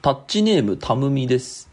[0.00, 1.68] タッチネームたむみです。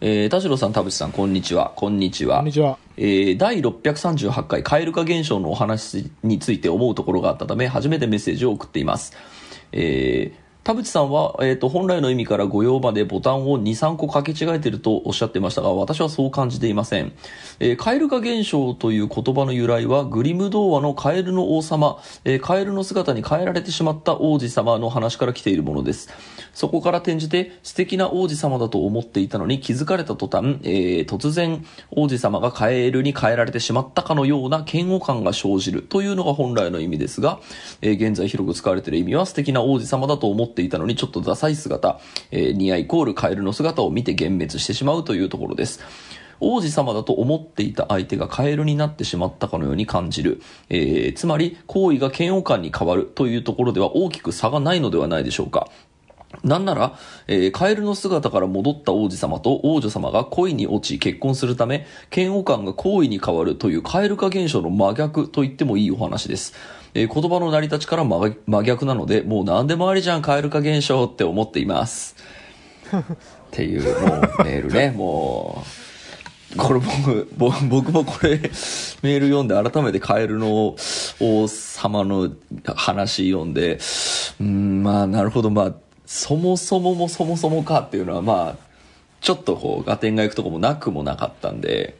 [0.00, 1.74] えー、田代さん、田淵さん、こんにちは。
[1.76, 2.38] こんにちは。
[2.38, 2.78] こんにちは。
[2.96, 9.12] えー第638回蛙化現象のお話について思うところがあったため、初めてメッセージを送っています。
[9.72, 17.12] えー田淵さんは、えー、と本来の意味から御用までボタンを2、3個掛け違えてるとおっしゃってましたが、私はそう感じていません。
[17.58, 26.10] えー、蛙化現象という言葉の由来は、グリム童話のカエルの王様、えーカエルの姿に変えられてしまった王子様の話から来ているものです。
[26.54, 37.40] そこから転じて、素敵な王子様だと思っていたのに気づかれた途端、えー突然、王子様がカエルに変えられてしまったかのような嫌悪感が生じるというのが本来の意味ですが、
[37.80, 45.80] えー現在広く使われている意味は素敵な王子様だと思ってていたのにちょっとダサい姿、えーニアイコールカエルの姿を見て幻滅してしまうというところです。
[46.40, 50.42] 王子様だと思っていた相手がカエルになってしまったかのように感じる。
[50.68, 55.68] えーつまり、行為が嫌悪感に変わるというところでは大きく差がないのではないでしょうか。
[56.44, 66.54] なんなら、えーカエルの姿から戻った王子様と王女様が恋に落ち結婚するため、嫌悪感が好意に変わるというカエル化現象の真逆と言ってもいいお話です。
[66.94, 72.16] えー言葉の成り立ちから真逆なので、もう何でもありじゃん、カエル化現象って思っています。
[72.92, 73.04] っ
[73.50, 76.56] ていう、もうメールね、もう。
[76.56, 80.76] これ僕、僕僕もこれ、メール読んで改めてカエルの
[81.20, 82.30] 王様の
[82.76, 83.78] 話読んで、
[84.38, 85.74] うん、まあ、なるほど、まあ、
[86.12, 88.56] そもそももそもそもかっていうのは、まあ、
[89.22, 91.96] ちょっとこう、合点がいくとこもなくもなかったんで、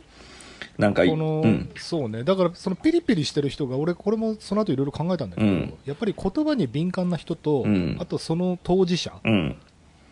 [0.77, 5.75] なんかい、この、うん、そうね、だからそのピリピリしてる人が、俺、これもその後いろいろ考えたんだけど、うん。
[5.87, 7.97] やっぱり言葉に敏感な人と、うん。
[7.99, 9.57] あとその当事者、うん、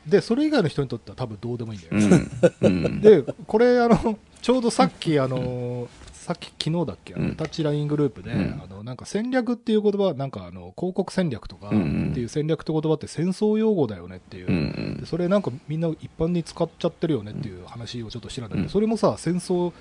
[0.06, 2.23] で、それ以外の人にとっては多分どうでもいいんだよ。
[2.62, 3.01] うね。
[3.03, 5.89] で、これ、あの、ちょうどさっき、あの、
[6.21, 8.61] さっき昨日だっけ、タッチライングループで、うん。
[8.63, 14.59] あのなんか戦略っていう言葉は、なんかあの広告戦略とかっていう戦略って言葉って戦争用語だよねっていう、うんう
[14.97, 18.69] んでそれなんかみんな一般に使っちゃってるよねっていう話をちょっと知らないけど、うん。
[18.69, 19.73] それもさ、戦争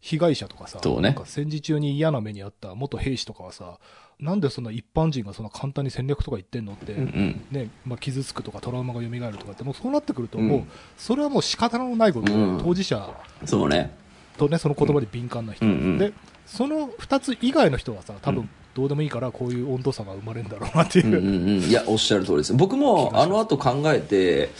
[0.00, 1.00] 被害者とかさ、ね。
[1.00, 3.80] なんか戦時中に嫌な目にあった元兵士とかはさ、
[4.20, 7.46] なんでそんな一般人がそんな簡単に戦略とか言ってんのって、うんうん。
[7.50, 10.46] ねまあ、傷つくとかトラウマが蘇るとかって、もうそうなってくると、うん。
[10.46, 10.62] もう
[10.96, 12.60] それはもう仕方のないことで、うん。
[12.62, 13.10] 当事者。
[13.44, 14.06] そうね。
[14.38, 15.98] とね、その言葉に敏感な人、うんうん。
[15.98, 16.12] で
[16.46, 18.50] その2つ以外の人はさ、多分うん。
[18.74, 21.06] どうでもいいから、こういう温度差が生まれるんだろうなっていう。
[21.06, 22.54] うんうんうん、いやおっしゃる通りです。
[22.54, 24.50] 僕もあの後考えて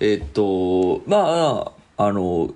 [0.00, 2.50] えっとまああの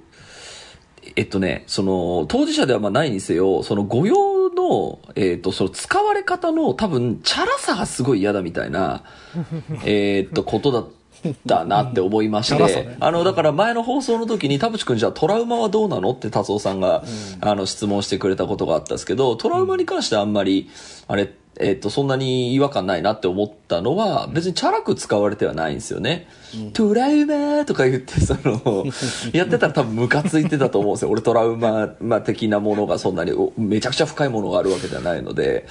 [1.16, 9.04] えっとねその当事者ではまあないにせよその御用の,、えっとその使われ方の多分チャラさがすごい嫌だみたいな
[9.84, 10.97] えっとことだった
[11.44, 12.96] なって思いまして、チャラさね。
[13.00, 17.04] あのだから前の放送の時に田淵君じゃあトラウマはどうなのって達夫さんが、
[17.40, 20.68] あの質問してくれたことがあったんですけどトラウマに関してはあんまり
[21.06, 26.28] あれえっとそんなに違和感ないなって思ったのは別にチャラく使われてはないんですよね、
[26.72, 28.86] トラウマとか言ってその
[29.32, 31.10] やってたら多分ムカついてたと思うんですよ。
[31.10, 35.66] 俺トラウマ、まあ、的なものがそんなにおめちゃくちゃ深いものがあるわけじゃないので、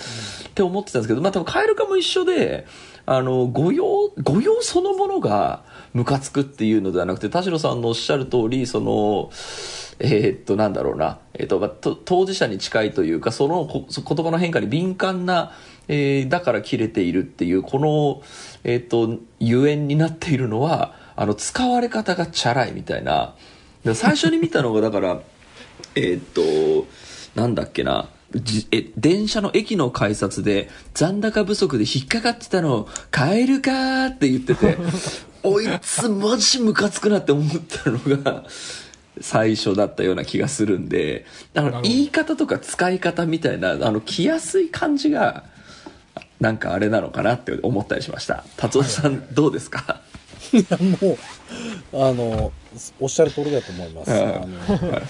[0.49, 2.65] って思ってたんですけどまあ多分カエル化も一緒で
[3.09, 5.63] あの御用御用そのものが
[5.93, 9.31] ムカつくっていうのではなくて田代さんのおっしゃる通りその
[9.99, 11.71] えーっとなんだろうな、えーっとまあ
[12.03, 15.53] 当事者に近いというかその言葉の変化に敏感な、
[15.87, 18.21] えーだから切れているっていうこの、
[18.65, 23.33] えーっとゆえんになっているのはあの使われ方がチャラいみたいな。
[23.95, 25.21] 最初に見たのがだから
[25.95, 26.41] えっと
[27.35, 28.09] なんだっけな。
[28.71, 34.77] え電車の駅の改札で残高不足で引っかかってたのを変えるかーって言ってて
[35.43, 38.43] おいつマジムカつくなって思ったのが
[39.21, 41.89] 最初だったような気がするんでだからなるほど。
[41.89, 45.45] 言い方とか使い方みたいなあの来やすい感じが
[46.41, 48.43] なんかあれなのかなって思ったりしました。
[48.57, 50.01] 達夫さんどうですか？
[50.53, 51.17] いやも
[51.93, 52.51] うあの
[52.99, 55.01] おっしゃる通りだと思います、はいあの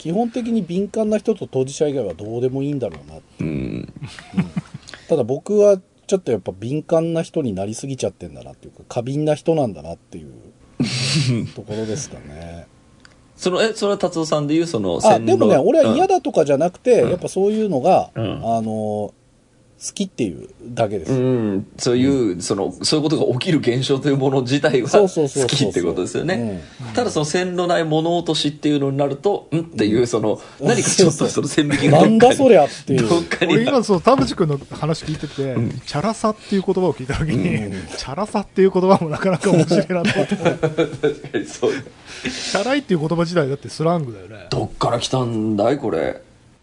[0.00, 3.44] 基本的に敏感な人と当事者以外はどうでもいいんだろうなう。
[3.44, 3.92] ん。
[5.10, 10.32] ただ僕はちょっとやっぱ敏感な人になりすぎちゃってんだなっていうか過敏な人なんだなっていう。
[11.54, 12.66] ところですかね。
[13.36, 17.10] そのえそれは達夫さんでいうそのあでもね俺は嫌だだとかじゃなくて、うん。
[17.10, 18.56] やっぱそういうのが、うん。
[18.56, 19.12] あの
[19.82, 26.62] 好きっていうだけです、うん、そういう、その、そういうことが起きる現象というもの自体はそうそうそうそう好きってことですよね。
[26.94, 29.60] ただその線路内物落としっていうのになると、ん？
[29.60, 33.08] っていう、その、何かちょっとその線引きがなんだそりゃっていう。
[33.08, 35.56] どっかに俺今そう田淵君の話聞いてて、
[35.86, 37.86] チャラさっていう言葉を聞いた時に、うん。
[37.96, 40.36] チャラさっていう言葉もなかなか面白いなと思って。
[40.36, 41.72] 確かにそう。
[41.72, 44.46] チャラいっていう言葉自体だってスラングだよね。
[44.50, 46.20] どっから来たんだいこれ。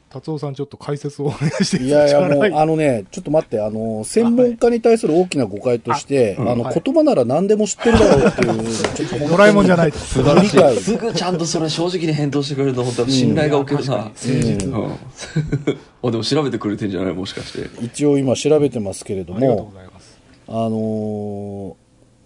[0.09, 9.97] 達夫さんちょっと解説をお願いしていいいやいや、もう、はいあのね、ちょっと待って、あの、専門家に対する大きな誤解として、あの、はい言葉なら何でも知ってるだろうっていう、ちょっとドラえもんじゃないと。
[9.97, 10.79] 素晴らし理解い。
[10.79, 13.95] すぐちゃんとそれ正直に返答してくれると思ったら信頼がおけるな。
[13.97, 14.69] 誠実。
[14.69, 14.93] うん。
[16.03, 17.69] あ、でも調べてくれてんじゃないもしかして。
[17.81, 20.17] 一応今調べてますけれどありがとうもご、ざいます。
[20.47, 21.73] あのー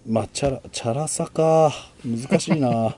[0.06, 1.72] まあ、チャラ、チャラさか。
[2.04, 2.96] 難しいな。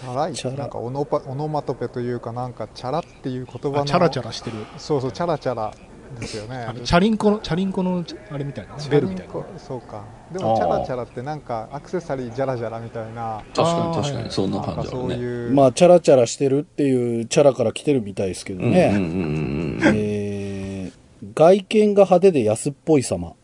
[0.00, 4.56] チャラいチャラなんかオノパオノマトペというかなんかチャラっていう言葉のあチャラチャラしてる。
[4.76, 5.72] そうそうチャラチャラ
[6.18, 8.76] ですよねあのチャリンコの、チャリンコの、あれみたいな。
[8.88, 9.32] ベルみたいな。
[9.32, 14.30] チャリンコそうかでもチャラチャラってなんかアクセサリージャラジャラみたいな確かに確かに。
[14.30, 14.88] そんな感じだね。
[14.90, 18.92] そういう、まあ、チャラチャラしてるっていうチャラから来てるみたいですけどね。
[18.94, 23.34] うんうんえー、外見が派手で安っぽい様。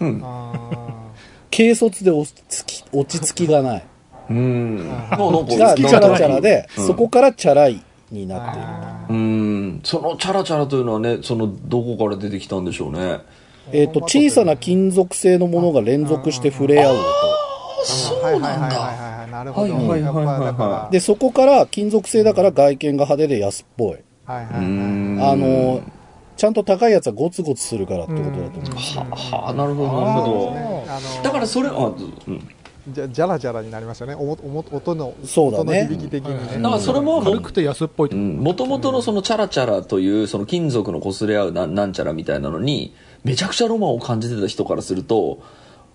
[0.00, 0.20] うん。
[1.54, 3.84] 軽率で落ち着き、落ち着きがない。
[4.32, 4.88] うん。
[4.88, 8.66] なんかが、チャラチャラで、うんそこからチャラいにーなっている。
[8.66, 9.80] あうーん。
[9.84, 13.20] そのチャラチャラというのはね、その、どこから出てきたんでしょうね。
[13.72, 17.02] えっ、と、小さな金属製のものが連続して触れ合う音。
[17.84, 18.78] そうなんはいはいはいだ。
[18.78, 23.98] はいはいなるほど、はいはいはいはいやっぱだからで、そこから金属製だから外見が派手で安っぽい。
[24.24, 25.80] はいはいうはいんあの、
[26.36, 28.74] ちゃんと高いやつはゴツゴツするからってことだと思う。
[28.74, 31.22] は、はあ、なるほど、なるほど。
[31.22, 32.48] だからそれ、あ、うん。
[32.88, 34.14] じゃジャラジャラになりますよね。
[34.14, 38.16] おもおも音のそう響き的にね、だからそれもも軽くて安っぽいと。
[38.16, 45.40] もともとのそのチャラチャラというその金属の擦れ合うなんなんちゃらみたいなのにめちゃくちゃロマンを感じてた人からすると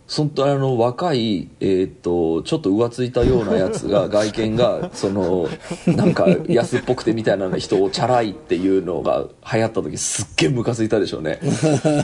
[0.07, 5.49] そんあの若い、えーっとちょっと浮ついたようなやつが 外見がその
[5.85, 11.39] なんか安っぽくてみたいな人をチャラいっていうのが流行った時すっげえムカついたでしょうね。
[11.41, 11.47] チ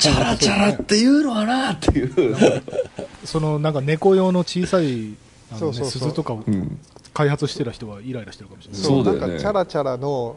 [0.10, 2.36] ャラチャラっていうのはなっていう、
[3.24, 5.14] その、なんか猫用の小さい、あのね、
[5.60, 5.86] そうそうそう。
[5.92, 6.80] 鈴とかをうん、
[7.14, 8.82] 開発してた人はイライラしてるかもしれない。
[8.82, 9.22] そうだよね。
[9.22, 10.36] なんかチャラチャラの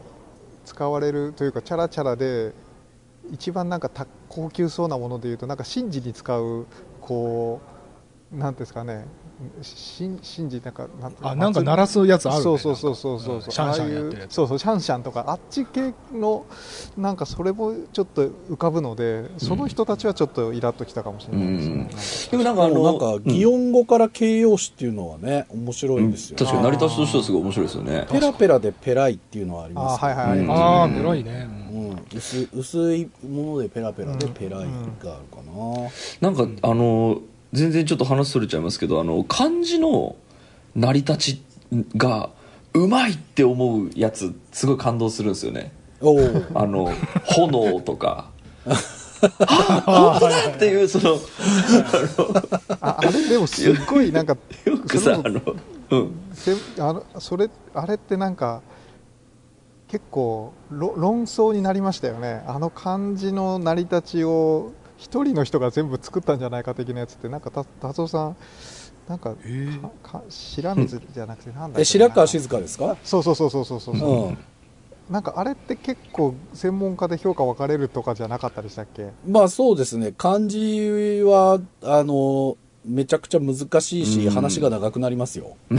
[0.65, 2.53] 使われるというかチャラチャラで
[3.31, 6.65] 一番なんかた高級そうなものでいうとなんか神事に使う
[7.07, 7.61] こ
[8.33, 9.05] うなんていうんですかね
[9.99, 10.87] 神神事なんか
[11.21, 12.43] あ、なんか鳴らすやつあるね。
[12.43, 13.41] そうそうそうそうそう。
[13.51, 14.33] シャンシャンやってるああいうやつ。
[14.33, 15.25] そうそうシャンシャンとか。
[15.27, 16.45] あっち系の
[16.97, 21.95] なんかそれもちょっと浮かぶのでその人たちはちょっとイラッときたかもしれないですね、うんなんか。
[22.31, 26.37] でもなんかあのなんか、擬音語から形容詞っていうのはね、面白いんですよ。
[26.37, 28.07] 確かに成り立ちとしてはすごい面白いですよね。
[28.09, 30.03] ペラペラでペライっていうのはあります。
[30.03, 30.51] あはいはいうん。
[30.51, 31.47] ああ、偉いね。
[31.49, 31.67] うん。
[31.77, 34.67] うん、薄い薄いものでペラペラでペライがある
[35.03, 35.17] か
[36.21, 37.21] な、なんか、あの
[37.57, 40.15] 全然ちょっと話それちゃいますけどあの漢字の
[40.75, 41.41] 成り立ち
[41.97, 42.29] が
[42.73, 45.71] うまいって思うやつすごい感動するんですよね。
[46.53, 46.93] あの
[47.25, 48.29] 炎とか。
[49.47, 51.17] あ本当だっていうその
[52.81, 55.41] ああれでもすっごいなんかよくさあの、
[55.89, 58.61] うん、せあのそれあれってなんか
[59.87, 62.43] 結構ろ論争になりましたよね。
[62.45, 68.35] あの漢字の成り立ちを一人の人が全部作ったんじゃないか的なやつってなんかた達夫さん
[69.07, 69.35] なんか,、
[70.03, 71.73] かか白水じゃなくてなんだっけ？
[71.75, 72.97] なえ白川静香ですか？
[73.03, 74.37] そうそうそうそうそうそう、うん。
[75.09, 79.11] なんかあれって結構専門家で評価分かれるとかじゃなかったでしたっけ？
[79.25, 80.11] まあそうですね。
[80.17, 84.31] 漢字はあのめちゃくちゃ難しいし、うん。
[84.31, 85.57] 話が長くなりますよ。
[85.71, 85.77] い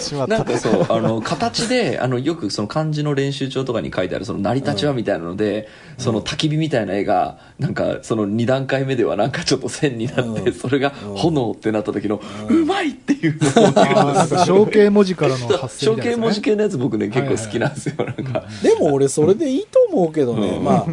[0.00, 0.34] しまった。
[0.34, 5.68] やなんかそうあの形であのよくその漢字の練習帳とかに書いてあるその成り立ちはみたいなので、
[5.98, 10.52] その焚き火みたいな絵がなんかその2段階目ではなんかちょっと線になって、うん。
[10.52, 13.38] それが炎ってなった時の、うまいっていう。
[13.42, 16.02] のを象形文字からの発生ね。
[16.02, 20.64] 形文字系のやつ僕ね結構好きなんですよ、なんか、でも俺それでいいと思うけどね、うん。
[20.64, 20.86] ま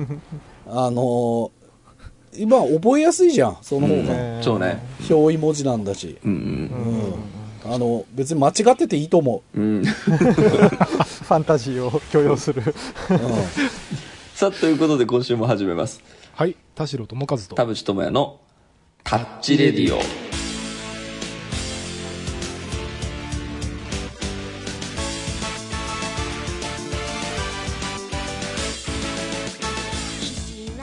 [0.68, 1.52] ああの
[2.36, 4.82] 今覚えやすいじゃんその方が、ねそうね。
[5.10, 6.32] 表意文字なんだし、うん
[7.66, 7.74] うん。
[7.74, 9.60] あの別に間違ってていいと思う。
[9.60, 9.84] んうん。
[9.86, 12.62] ファンタジーを許容する。
[12.62, 13.20] う、うん。
[14.34, 16.02] さあということで今週も始めます。
[16.34, 16.56] はい。
[16.76, 17.56] 田代智和と。
[17.56, 18.40] 田淵智也の
[19.04, 20.00] 「タッチレディオ」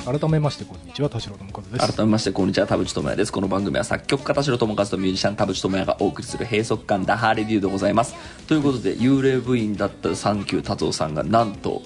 [0.07, 1.11] 改めまして、こんにちは。
[1.11, 1.93] 田代智和です。
[1.93, 8.15] 改めましてこんにちは田淵智也ですこの番組は作曲家田代智和とミュージシャン田淵智也がお送りする閉塞感ダハーレビューでございます
[8.47, 11.83] ということで幽霊部員だったサンキュー達夫さんがなんと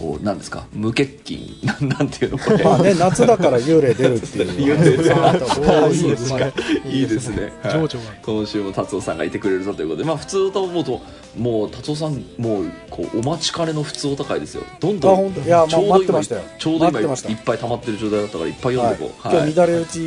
[0.00, 0.66] こうなんですか？
[0.72, 1.40] 無欠勤。
[1.86, 2.64] なんていうのこれ。
[2.64, 4.74] まあね夏だから幽霊出るっていう
[5.92, 6.52] いいですね。
[6.86, 7.52] いいですね。
[7.70, 8.04] 情緒が。
[8.22, 11.02] 今週も達夫さんがいてくれるぞということでまあ普通と思うと
[11.38, 14.62] もう達夫さんもうこうお待ちかねの普通お高いですよ。
[14.80, 16.42] どんどんいやちょうどまあ待ってましたよ。
[16.58, 19.98] ちょうど今い待っぱい溜まってる状態だったからいっぱい読んでいこう、はい、今日乱れ打ち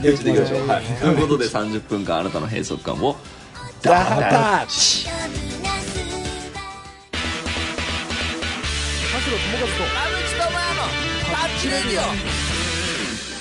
[0.00, 3.16] ででいきましょう、はい、ということで30分間あなたの閉塞感を
[3.82, 5.08] ダータッチ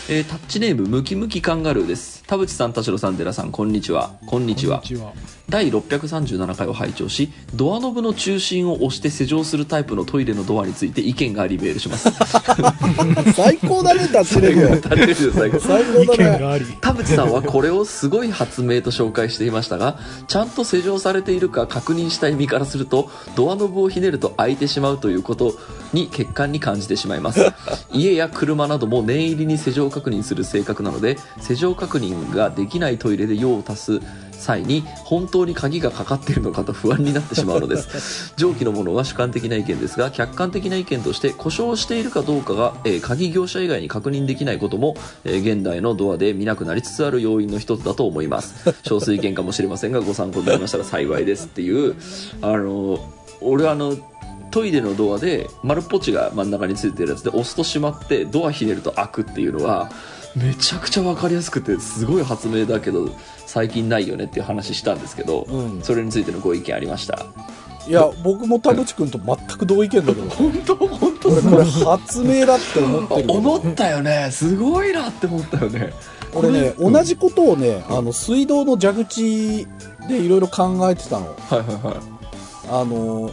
[0.09, 2.23] えータッチネームムキムキカンガルーです。
[2.27, 4.11] 田淵さん田代さん寺さんこんにちは。
[4.27, 4.77] こんにちは。
[4.77, 5.13] こんにちは。
[5.51, 12.09] 第637回を拝聴しドアノブの中心を押して施錠するタイプのトイレのドアについて意見がありメールします
[13.35, 14.81] 最高だね、タッチレグ。
[14.81, 16.33] 垂れるよ最高だね。
[16.35, 16.65] 見があり。
[16.79, 25.53] 田淵さんはこれをすごい発明と紹介していましたがちゃんと施錠されているか確認したい身からするとドアノブをひねると開いてしまうということ
[25.91, 27.51] に欠陥に感じてしまいます
[27.91, 34.01] 家や車なども念入りに施錠確認する性格なので施錠確認ができないトイレで用を足す
[34.41, 38.33] 際に本当に鍵がかかっているのかと不安になってしまうのです。
[38.37, 48.73] 上記のものは主観的な意見ですが客観的な意見として故障しているかどうかが、えー鍵業者以外に確認できないことも、えー現代のドアで見なくなりつつある要因の一つだと思います。
[48.83, 51.95] 少数意見かもしれませんがご参考になりましたら幸いですっていう。
[52.41, 52.99] あの
[53.41, 53.97] 俺はあの
[54.51, 59.89] トイレのドアで丸っぽちが真ん中についてるやつで押すと閉まってドアひねると開くっていうのは
[60.35, 63.09] めちゃくちゃ分かりやすくてすごい発明だけど
[63.45, 65.81] 最近ないよねっていう話したんですけど、うん。
[65.81, 67.25] それについてのご意見ありました？
[67.87, 70.29] いや、僕も田淵君と全く同意見だけど。
[70.29, 70.75] 本当？
[70.75, 71.29] 本当？
[71.29, 74.29] 俺これ発明だって思ってる思ったよね。
[74.31, 75.91] すごいなって思ったよね。
[76.33, 79.67] 俺ね、うん同じことをね、あの、水道の蛇口
[80.07, 81.25] でいろいろ考えてたの。
[81.27, 81.95] はいはいはい。
[82.69, 83.31] あの、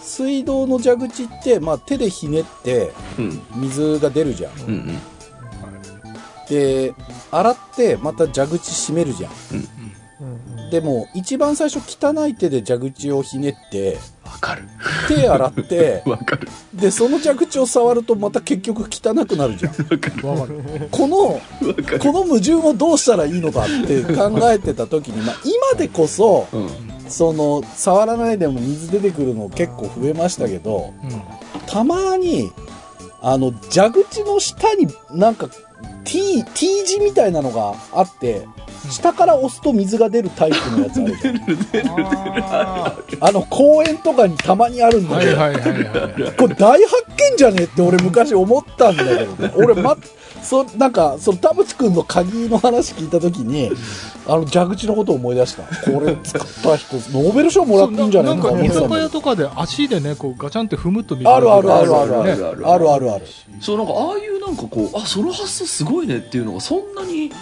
[0.00, 3.42] 水道の蛇口って、まあ手でひねってうん。
[3.56, 4.52] 水が出るじゃん。
[4.52, 4.98] うんうん
[6.48, 6.94] で、
[7.30, 9.32] 洗ってまた蛇口閉めるじゃん。
[9.52, 9.68] うん
[10.70, 14.64] でも、一番最初汚い手で蛇口をひねって、わかる
[15.06, 19.72] 手洗って、 わかるで、その蛇口を触るとまた結局汚くなるじゃん。
[19.72, 20.88] わかるわかる。
[20.90, 26.68] この、この矛盾をどうしたらいいのかって考えてた時に、まあ、今でこそ、うん
[27.08, 31.22] その、触らないでも水出てくるの結構増えましたけど、うん。
[31.66, 32.50] たまに、
[33.20, 35.48] あの、蛇口の下になんか
[36.04, 38.46] T、T 字みたいなのがあって、
[38.90, 41.90] 下から押すと水が出るタイプのやつあるじゃん。
[42.40, 46.36] ああの、公園とかにたまにあるんだけど、はいはいはいはい。
[46.36, 49.52] これ大発見じゃねえって俺昔思ったんだけどね。
[49.56, 49.96] 俺ま、
[50.44, 53.70] そ、なんか、その田淵くんの鍵の話聞いた時に、
[54.26, 55.62] あの、蛇口のことを思い出した。
[55.90, 62.36] これ使った人、ノーベル賞もらっていいんじゃないなんか居酒屋とかで足でね、こうガチャンって踏むとあるあるあるああるあるある。
[62.36, 63.26] るあるあるあるある。
[63.60, 67.32] そうなんかああいうなんかこうあその発想すごいねっていうのがそんなに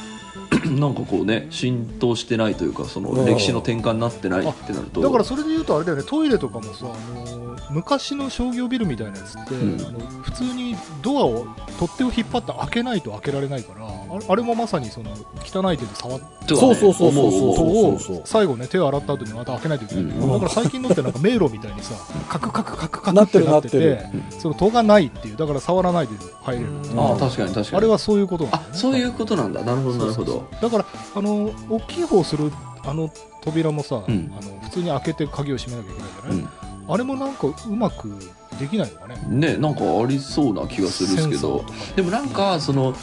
[0.78, 9.87] なんかこうね浸透してないというかそのうん歴史の転換になってないってなるとだからそれで言うとあれだよねトイレとかもさ、あの昔の商業ビルみたいなやつって、うん。
[9.87, 11.47] あの普通にドアを
[11.78, 13.87] 取っ手を引っ張って開けないと開けられないから
[14.28, 15.11] あれもまさにその
[15.45, 17.12] 汚い手で触っとはねそうそうそう。
[17.12, 21.95] そうそうそう最後ね手を洗った後にまた開けないといけない、うんだから最近のってなんか迷路みたいにさ
[22.28, 27.00] カクカクカクカクなってるなっててその戸がないっていうだから触らないで入れる、うん。
[27.00, 27.76] ああ確かに確かに。
[27.76, 29.62] あれはそういうことなんだあそういうことなんだ。
[29.62, 30.49] なるほどなるほど。
[30.61, 32.52] だからあの大きい方する
[32.85, 34.33] あの扉もさ、うん。
[34.38, 36.49] あの普通に開けて鍵を閉めなきゃいけないじゃうない、ん
[36.92, 38.14] あれもなんかうまく
[38.61, 39.16] できないのかね。
[39.28, 41.64] ねなんかありそうな気がするんですけど。
[41.96, 42.94] でもなんかその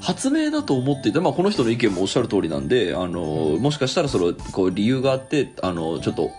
[0.00, 3.20] 発明だと思っていて、まあ、この人の意見もおっしゃる通りなんであの
[3.60, 6.30] もしかしたらそのこう理由があってあのちょっと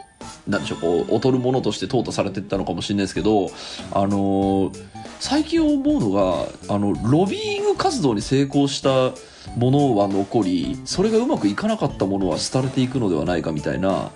[0.47, 3.49] なんでしょうこう劣るものとして淘汰されていったのかもしれないですけど
[3.91, 4.71] あの
[5.19, 9.11] 最近思うのがあのロビーイング活動に成功した
[9.55, 14.11] ものは残りそれがうまくいかなかったものは廃れていくのではないかみたいな、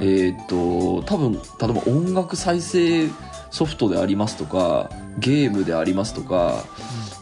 [0.00, 3.08] えーっと多分例えば音楽再生
[3.50, 6.64] ソフトでありますとかゲームでありますとか、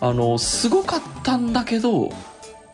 [0.00, 2.10] あのすごかったんだけど、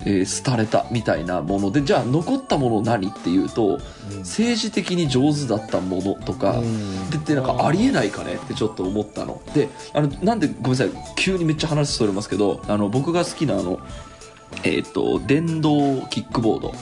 [0.06, 3.78] えー廃れたみたいなものでじゃあ残ったもの何っていうと
[4.20, 7.10] 政治的に上手だったものとか、うん。
[7.10, 9.42] でってなんかありえないかねってちょっと思ったの。
[9.54, 13.78] であのなんでごめんなさい急にめっちゃ話それますけどあの僕が好きなあの
[14.64, 16.74] えっ、と電動キックボード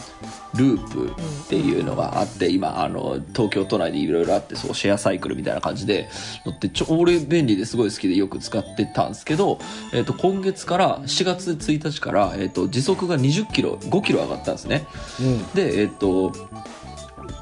[0.54, 6.08] ループっていうのがあって今あの東京都内でいろいろあってそうシェアサイクルみたいな感じで
[6.44, 9.58] 乗ってちょ俺便利ですごい好きでよく使ってたんですけど、
[9.92, 14.86] えっと今月から4月1日から、えっと時速が20キロ5キロ上がったんですね。
[15.20, 15.46] うん。
[15.52, 16.32] でえっと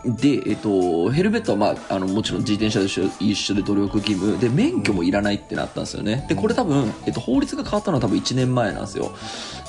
[0.04, 4.38] で、えっと、ヘルメットは、まあ、あのもちろん自転車で一緒一緒で努力義務。
[4.38, 6.24] で免許もいらないってなったんですよね。
[6.28, 9.12] でこれ多分、えっと、法律が変わったのは多分1年前なんですよ、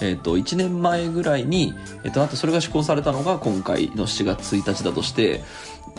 [0.02, 1.74] えっと、1年前ぐらいに、
[2.04, 5.44] えっと、あとそれが施行されたのが今回の7月1日だとして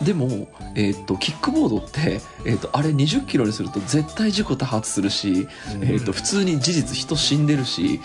[0.03, 5.49] でも、えっと、キックボードって、えっと、あれ20キロにすると絶対事故多発するし、
[5.83, 8.01] えっと、普通に事実人死んでるし、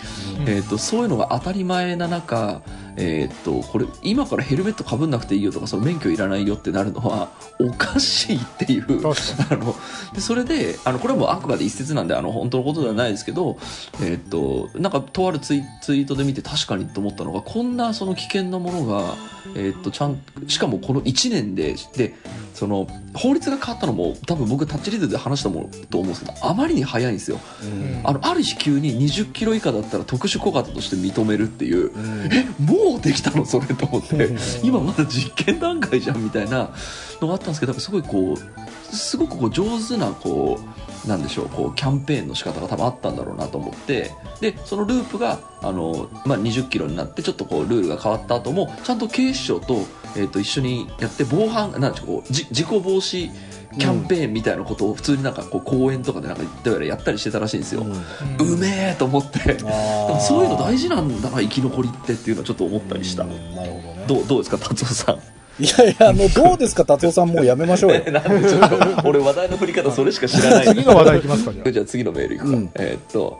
[0.46, 2.62] えっと、そういうのが当たり前な中、
[2.96, 8.84] えーっとこれ今からヘルメットかぶんなくていいよとかその免許いらないよってなるのはおかしいっていう。
[9.04, 9.74] あの
[10.12, 13.56] でそれであのこれはもうあくまで一説なんであの本当のことではないですけど、
[14.00, 19.16] えーっとなんかとあるツイツイートで見て確かにと思ったのがこんなその危険なものが、
[19.54, 22.14] えーっとちゃんしかもこの1年でで
[22.54, 27.38] その法律が変わったのも多分僕タッチリードで話したものと思うんですけどあまりに早いんですよ。
[27.62, 28.00] うん。
[28.02, 32.30] あのある日急に20キロ以下だったら特殊小型として認めるっていう、うん。
[32.32, 33.44] えもうできたの？
[33.44, 34.24] それと思って。
[34.24, 36.70] う ん今まだ実験段階じゃんみたいな
[37.20, 40.58] のがあったんですけどすごいこうすごくこう上手なこ
[41.04, 49.84] うなんでしょうこうキャンペーンの仕方が多分あったんだろうなと思ってでそのループがあの、まあ、20キロになってちょっとこうルールが変わった後もちゃんと警視庁と,、
[50.16, 53.30] えー、と一緒にやって防犯なんでしょうこうじ事故防止
[53.78, 58.54] キャンペーンみたいなことを普通になんかこう公園とかでなんかどうやらやったりしてたらしいんですよ、うん。
[58.54, 59.54] うめえと思って。
[59.54, 63.54] であもーそういうの大事なんだな生き残りってっていうのはちょっと思ったりした、うん。
[63.54, 64.04] なるほどね。
[64.06, 65.18] どうどうですか達夫さん？
[65.58, 68.02] いやいやあのどうですか達夫さんもうやめましょうよ。
[68.04, 70.66] え なんでちょっと俺話題の振り方それしか知らない。
[70.68, 71.72] 次の話題いきますかじゃあ。
[71.72, 72.70] じゃあ次のメールいくか、うん。
[72.74, 73.38] えーっと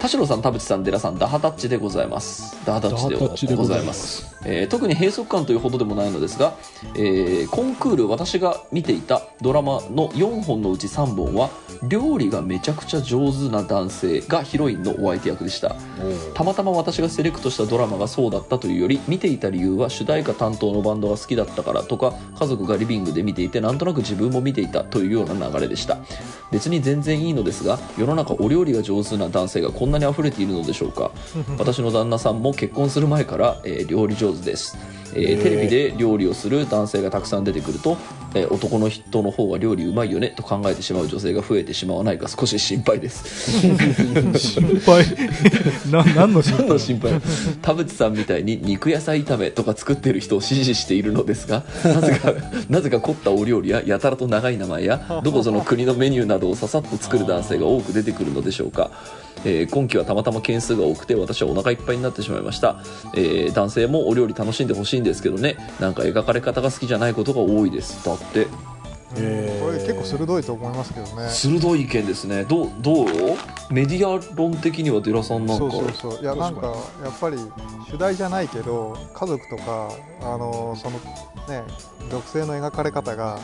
[0.00, 2.56] 田代さん田淵さん寺さんダハタッチでございます。
[2.64, 6.54] ダハタッチでダハタッチでございますえー特に閉塞感というほどでもないのですが、
[6.94, 11.50] えーコンクール私が見ていたドラマの4本のうち3本は
[11.88, 15.74] 料理がめちゃくちゃ上手な男性がヒロインのお相手役でした。
[16.34, 25.98] たまたま私がセレクトしたドラマがそうだったというより見ていた理由は主題歌担当のバンドが好きだったからとか家族がリビングで見ていてなんとなく自分も見ていたというような流れでした。
[26.50, 31.10] 別に全然いいのですが世の中お料理が上手な男性がこんなに溢れているのでしょうか。
[31.58, 34.76] 私の旦那さんも結婚する前から、えー料理上手です、
[35.14, 37.96] えーテレビで料理をする男性がたくさん出てくると、
[38.34, 43.50] えー男の人の方が料理うまいよねと考えてしまう女性が増えてしまわないか少し心配です。
[44.38, 45.04] 心配？
[45.90, 47.20] な何の心何の配心配？
[47.62, 52.32] 田淵さんみたいに肉野菜炒めとか作ってる人を支持しているのですがなぜか
[52.68, 58.90] なぜか凝ったお料理ややたらと長い名前やどこぞの国のメニューなどをささっと作る男性が多く出てくるのでしょうか、
[59.44, 62.76] えー今季はたまたま件数が多くて私はお腹いっぱいになってしまいました、
[63.14, 65.56] えー男性もお料理楽しんでほしいんですけどね。
[65.80, 68.04] なんか描かれ方が好きじゃないことが多いです。
[68.04, 68.46] だって
[69.10, 69.16] こ
[69.70, 71.28] れ結構鋭いと思いますけどね。
[71.28, 72.44] 鋭い意見ですね。
[72.44, 73.06] どうどう？
[73.70, 75.70] メディア論的にはデラさんなんか。
[75.70, 76.22] そうそうそう。
[76.22, 76.68] いやなんか
[77.02, 77.36] やっぱり
[77.90, 79.90] 主題じゃないけど家族とか
[80.22, 80.98] あのその
[81.48, 81.64] ね
[82.10, 83.38] 属性の描かれ方が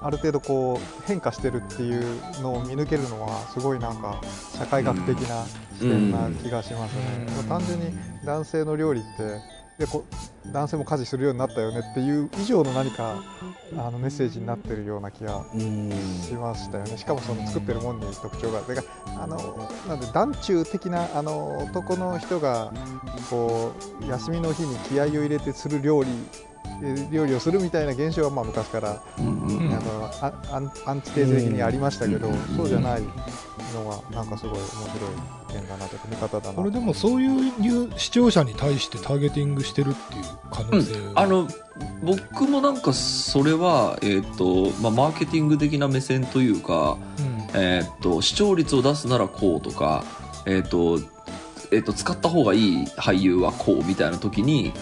[0.00, 2.02] ある程度こう変化してるっていう
[2.40, 4.20] のを見抜けるのはすごいなんか
[4.58, 7.48] 社会学的な視点な気がしますね、うん。
[7.48, 7.92] 単純に
[8.24, 9.40] 男性の料理って
[9.78, 10.04] でこ
[10.52, 13.22] 男性も家事するようになったよねっていう以上の何か
[13.76, 15.90] あのメッセージになってるような気がうん。
[16.22, 16.96] しましたよね。
[16.98, 18.58] しかもその作ってるもんに特徴が。
[18.58, 18.78] ある
[19.18, 22.72] あのなんで団中的なあの男の人が
[23.30, 26.51] こう休みの日に気合を入れてする料理え
[27.10, 29.72] 料理をするみたいな現象はまあ昔から、うんうんうん。
[29.72, 30.32] あのあ
[30.86, 33.02] アンチテーゼ的にありましたけど、うんそうじゃない
[33.74, 34.76] のはなんかすごい面白
[35.56, 36.54] い点だなというか見方だな。
[36.54, 37.26] これでもそうい
[37.86, 41.48] う視聴者に対してターゲティングしてるっていう可能性、あの
[42.02, 47.42] 僕もなんかそれは、えーとまあ、マーケティング的な目線というか、うん。
[47.54, 50.04] えー、と視聴率を出すならこうとか、
[50.46, 50.98] えーと
[51.70, 54.72] えー、と使った方がいい俳優はこうみたいな時に、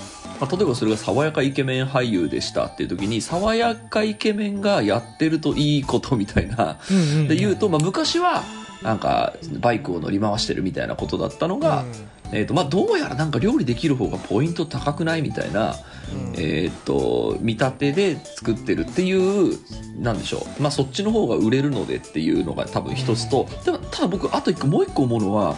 [0.41, 7.29] まあ、例えばそれが爽やかイケメン俳優でしたっていう時に爽やかイケメンがやってるといいことみたいなうんうんうん。
[7.29, 8.43] で言うと、まあ、昔は
[8.83, 11.85] なんかバイクを乗り回してるみたいなことだったのが、
[12.33, 15.75] えーとまあ、どうやらなんか料理できる方がポイント高くないみたいな、
[16.13, 16.29] うん。
[16.29, 19.59] うんえー、と見立てで作ってるっていう
[20.01, 25.57] なんでしょう、まあ、そっちの方が売れるのでっていうのが多分一つと、でもただ僕あと一個もう一個思うのは、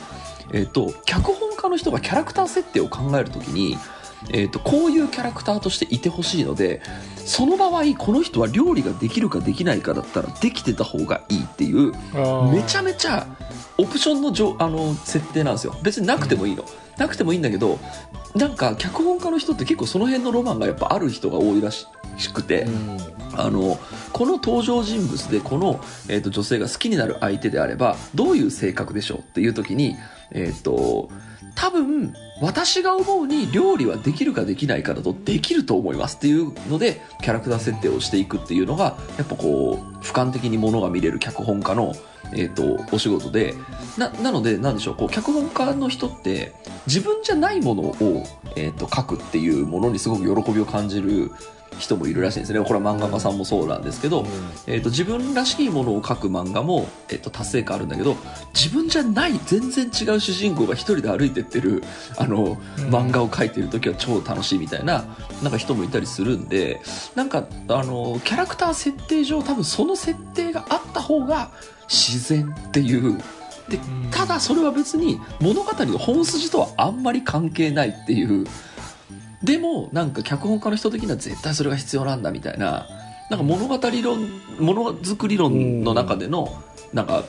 [0.53, 3.79] えー、と脚本家の人がキャラクター設定を考えるときに、
[4.31, 6.81] えー、とこういうキャラクターとしていてほしいので
[7.17, 11.93] その場合この人は料理ができるかできないかだったらできてた方がいいっていう
[12.53, 13.27] めちゃめちゃ
[13.79, 15.77] オプションのじょあの設定なんですよ。
[15.83, 16.65] 別になくてもいいの、
[16.99, 17.79] なくてもいいんだけど
[18.35, 21.87] なんか脚本家の人って結構その辺のロマンがやっぱある人が多いらし
[22.33, 22.67] くて、
[23.37, 23.79] あの
[24.13, 29.97] この登場人物でこの、えー、と女性が好きになる相手であればどういう性格でしょうっていう時に、
[30.31, 31.11] えー、と
[31.55, 41.95] 多分私が思うに料理はできるかできないかだとできると思いますっていうのでキャラクター設定をしていくっていうのがやっぱこう俯瞰的にものが見れる脚本家の、
[42.33, 43.55] えー、とお仕事で。
[43.99, 46.55] ななのでなんでしょうこう脚本家の人って
[46.87, 48.25] 自分じゃないものを、
[48.57, 51.31] えー、と書くっていうものにすごく喜びを感じる
[51.79, 52.61] 人もいるらしいんですね。
[52.61, 54.25] これは漫画家さんもそうなんですけど、
[54.67, 58.17] えー、と自分らしいものを描く漫画も、えー、と達成感あるんだけど
[58.55, 61.83] 自分じゃない全然違う主人公が一人で歩いてってる
[62.19, 62.57] あの
[62.91, 65.05] 漫画を描いてる時は超楽しいみたいな
[65.43, 66.81] なんか人もいたりするんで
[67.15, 71.51] なんかあのキャラクター設定上多分その設定があった方が
[71.89, 73.19] 自然っていう。
[73.69, 73.79] で
[74.11, 78.45] ただそれは別に物語の本筋とはあんまり関係ないっていう
[79.43, 82.87] でもなんか脚本家の人的には絶対それが必要なんだみたいな
[83.31, 84.29] なんか物語論
[84.59, 87.25] ものづくり論の中でのなんか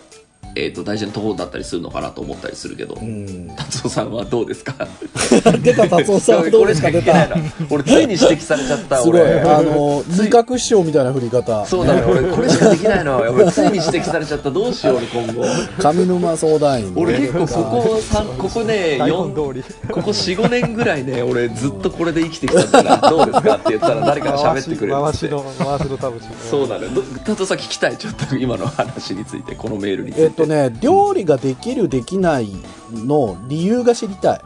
[0.55, 3.47] えー、と大事なところだったりするのかなと思ったりするけど、うん。
[3.55, 4.87] 達夫さんはどうですか？
[5.63, 7.23] 出た、達夫さん、 どうですか、出これしか聞けな。
[7.25, 7.35] いた。
[7.35, 9.21] な俺ついに指摘されちゃったすごい。
[9.21, 9.39] 俺。
[9.41, 11.65] あの、二角師匠みたいな振り方。
[11.65, 12.03] そうだね。
[12.07, 14.51] 俺これしかできないの俺ついに指摘されちゃった。
[14.51, 15.43] どうしよう俺今後。
[15.79, 16.93] 上沼相談員。
[16.95, 19.63] 俺結構ここ三ここね台本4通り。
[19.91, 26.87] ここ45年ぐらいね俺ずっとこれで生きてきたんだからどうですかって言ったら誰かが喋ってくれる回しの回しの田淵そうだね。
[26.93, 27.97] ど達夫さん聞きたい？
[27.97, 30.23] ちょっと今の話についてこのメールについて。
[30.23, 32.49] えっとね、料理ができる、できない
[32.91, 34.41] の理由が知りたい。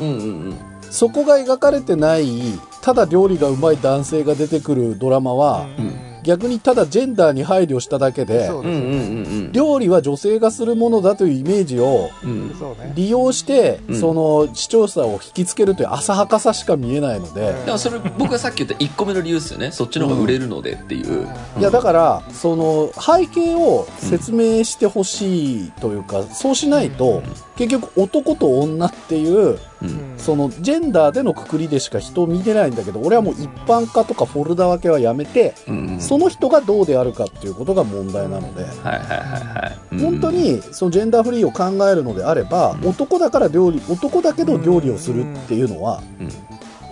[0.00, 2.28] うんうんうんそこが描かれてない、
[2.80, 5.66] ただ料理がうまい男性が出てくるドラマは、
[6.24, 8.50] 逆にただジェンダーに配慮しただけで、
[9.52, 12.10] 料理は女性がするものだというイメージを
[12.94, 14.00] 利用して、うん。
[14.00, 19.70] その視聴者を引きつけるという浅はかさしか見えないので、だからそれ僕がさっき言った1個目の理由ですよね。
[19.70, 27.22] そっちの方が売れるのでっていう、いやだからその背景を説明してほしいというか、そうしないと、
[27.56, 30.18] 結局男と女っていううん。
[30.18, 35.88] そのジェンダーでのくくりでしか人を見てないんだけど俺はもう一般化とかフォルダ分けはやめて、うん。
[35.88, 39.98] うんその人がどうであるかっていうことが問題なので、はいはいはいはい、うん。
[39.98, 46.28] 本当にそのジェンダーフリーを考えるのであれば、男だから料理男だけど料理をするっていうのは、うん。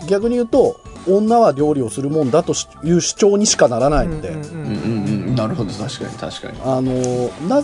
[0.06, 4.66] 逆に言うと女は料理をするもんだという主張にしかならないので、うんうん
[5.26, 6.60] うんなるほど確かに確かに。
[6.62, 7.62] あのーな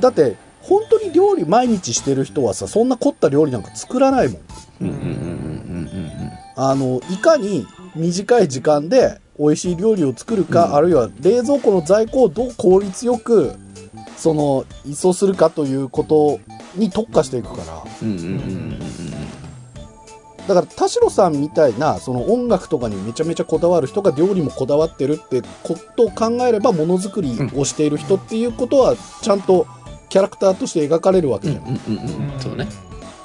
[0.00, 0.36] だって
[0.68, 4.40] 本当に料理毎日してる人はさそんな凝った料理なんか作らないもん。
[4.82, 10.74] うんうんうんうんうんあのいかに短い時間で美味しい料理を作るか、うん。
[10.74, 13.52] あるいは冷蔵庫の在庫をどう効率よく
[14.16, 16.40] その移送するかということ
[16.74, 17.84] に特化していくから。
[18.02, 18.78] うんうんうんうんうん。
[20.46, 29.66] だから田代さんみたいなその音楽とかにめちゃめちゃこだわる人が料理もこだわってるってことを考えればものづくりをしている人っていうことはちゃんと
[30.08, 32.40] キャラクターとして描かれるわけじゃない、うんうんうんうん。
[32.40, 32.68] そうね。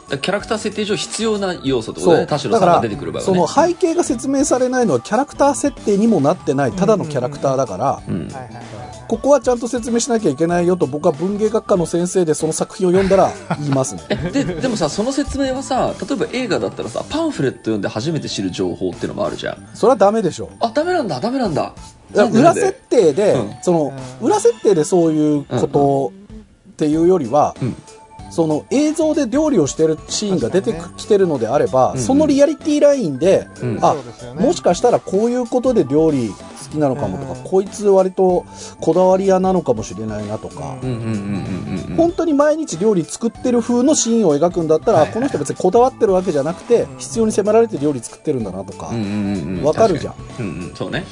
[0.10, 2.16] キャラクター設定上必要な要素ってことそう。
[2.16, 3.34] だね田代さんが出てくる場合はね。
[3.48, 8.28] その背景が説明されないのはキャラクター設定にもなってないただのキャラクターだから、うん。
[8.28, 14.04] はいはいはいここはちゃんと説明しなきゃいけないよと僕は文芸学科の先生でその作品を読んだら言いますね。
[14.32, 19.68] ででもさその説明はさ例えば映画だったらさパンフレット読んで初めて知る情報っていうのもあるじゃん。
[19.74, 20.50] それはダメでしょ。
[20.62, 21.74] あダメなんだダメなんだ。
[22.14, 23.54] 裏設定で、うん。
[23.62, 26.14] その裏設定でそういうこと
[26.82, 27.76] っていうよりは、うん。
[28.32, 33.80] その映像で料理をしてるシーンが出てきてるのであれば、うんそのリアリティラインで、うん。
[33.86, 34.02] あね。
[34.44, 36.36] もしかしたらこういうことで料理好
[36.72, 37.44] きなのかもとか、うん。
[37.44, 38.46] こいつ割と
[38.80, 40.78] こだわり屋なのかもしれないなとか、
[41.98, 45.06] 本当に毎日料理作ってる風のシーンを描くんだったら、はい。
[45.06, 46.98] はいこの人別にこだわってるわけじゃなくて、うん。
[46.98, 49.64] 必要に迫られて料理作ってるんだなとか、うんうんうんうん。
[49.66, 50.16] わかるじゃん。
[50.40, 50.76] うんうん。
[50.76, 51.06] そうね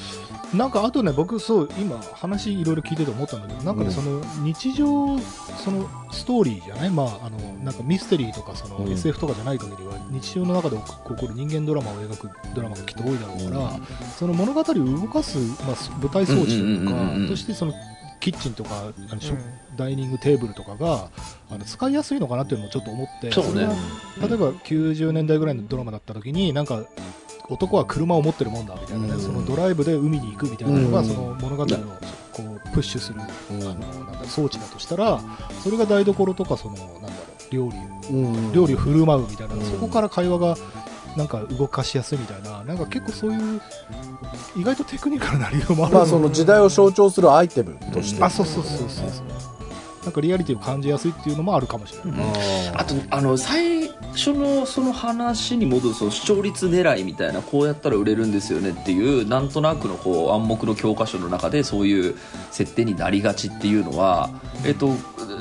[0.53, 5.19] なんかあとね僕そう今話いろいろ聞いてて思ったんだけどなんかね、うんその日常
[5.63, 6.89] そのストーリーじゃない？
[6.89, 8.91] まああのなんかミステリーとかそのうん。
[8.93, 13.79] SF とかじゃない限りは日常の中で起こる人間ドラマを描くドラマがきっと多いだろうから、
[14.17, 17.27] その物語を動かす、まあ、舞台装置といううんうんうんうんうん。
[17.27, 17.73] かとしてその
[18.19, 18.69] キッチンとか
[19.11, 19.41] あのしょうん。
[19.77, 21.09] ダイニングテーブルとかが
[21.51, 23.67] あの使いやすいのかなっていうのもちょっと思ってそうね。
[24.19, 26.83] 例えば90年代ぐらいのドラマだった時になんか
[27.49, 29.19] 男は車を持ってるもんだみたいなね、うん。
[29.19, 31.05] そのドライブで海に行くみたいなのが、うん。
[31.05, 33.19] その物語をこうプッシュする、
[33.51, 33.61] うん。
[33.61, 35.19] あのなんだ装置だとしたら
[35.63, 37.13] それが台所とかそのなんだろ
[37.51, 37.77] う料理
[38.15, 38.51] うん。
[38.53, 39.61] 料理を振る舞うみたいな、うん。
[39.61, 40.57] そこから会話が
[41.17, 43.61] なんか動かしやすいみたいななんか結構そういう
[44.55, 45.95] 意外とテクニカルな理由もある。
[45.95, 49.25] まあその時代を象徴するアイテムとして、あそうそうそうそうそう
[50.09, 52.21] なんかリアリティを感じやすいっていうのもあるかもしれない、
[52.73, 62.15] あとあの最初のその話に戻るその視聴率狙いみたいなこうやったら売れるんですよねっていうなんとなくのこう暗黙の教科書の中でそういう
[62.49, 64.31] 設定になりがちっていうのは、
[64.65, 64.95] えっと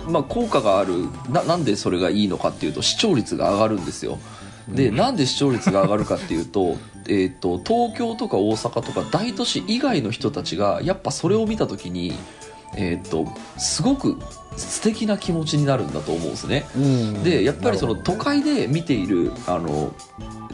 [0.06, 4.18] まあ、効果があるななんでそれがいいのかっていうと視聴率が上がるんですよ。
[4.68, 6.76] でなんで視聴率が上がるかっていうと
[7.08, 12.12] えっと東京とか大阪とか大都市以外の人たちがやっぱそれを見た時に
[12.76, 13.26] えっと
[13.56, 14.18] すごく
[14.56, 16.66] 素敵な気持ちになるんだと思うんですね。
[16.76, 17.22] うん。
[17.22, 19.92] でやっぱりその都会で見ているあの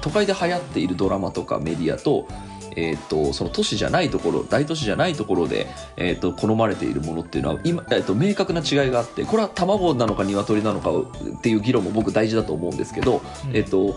[0.01, 2.29] 都会で流行っているドラマとかメディアと,、
[2.77, 13.57] えー、とその都市じゃないところ大都市じゃないところで、えー、と好まれているものっていうのは今、えー、と明確な違いがあってこれは卵なのか鶏なのかっていう議論も僕大事だと思うんですけど、うん。
[13.57, 13.97] えっ、と